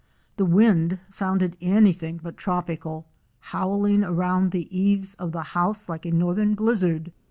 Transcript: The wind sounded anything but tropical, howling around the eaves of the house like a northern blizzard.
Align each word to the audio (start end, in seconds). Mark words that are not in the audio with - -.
The 0.37 0.45
wind 0.45 0.97
sounded 1.09 1.57
anything 1.61 2.19
but 2.23 2.35
tropical, 2.35 3.05
howling 3.39 4.03
around 4.03 4.49
the 4.49 4.65
eaves 4.75 5.13
of 5.13 5.31
the 5.31 5.43
house 5.53 5.87
like 5.89 6.07
a 6.07 6.11
northern 6.11 6.55
blizzard. 6.55 7.11